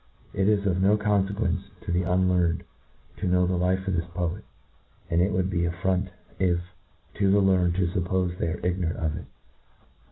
[0.33, 2.63] It is of ^no x:onfequence to the unlearned
[3.17, 4.43] to know the life of this poet
[5.09, 6.09] J and it would be affrontive
[7.13, 9.25] to the learned to fuppofe they are ignorant of it.